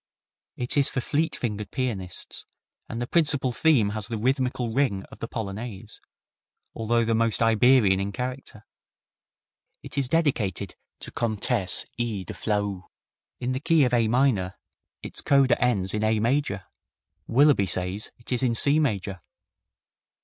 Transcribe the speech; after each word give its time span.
It 0.57 0.77
is 0.77 0.89
for 0.89 0.99
fleet 0.99 1.35
fingered 1.35 1.69
pianists, 1.69 2.43
and 2.89 2.99
the 2.99 3.05
principal 3.05 3.51
theme 3.51 3.89
has 3.91 4.07
the 4.07 4.17
rhythmical 4.17 4.73
ring 4.73 5.03
of 5.11 5.19
the 5.19 5.27
Polonaise, 5.27 6.01
although 6.73 7.05
the 7.05 7.13
most 7.13 7.39
Iberian 7.43 7.99
in 7.99 8.11
character. 8.11 8.65
It 9.83 9.99
is 9.99 10.07
dedicated 10.07 10.73
to 11.01 11.11
Comtesse 11.11 11.85
E. 11.97 12.23
de 12.23 12.33
Flahault. 12.33 12.85
In 13.39 13.51
the 13.51 13.59
key 13.59 13.83
of 13.83 13.93
A 13.93 14.07
minor, 14.07 14.55
its 15.03 15.21
coda 15.21 15.63
ends 15.63 15.93
in 15.93 16.03
A 16.03 16.19
major. 16.19 16.63
Willeby 17.27 17.67
says 17.67 18.09
it 18.17 18.31
is 18.31 18.41
in 18.41 18.55
C 18.55 18.79
major! 18.79 19.21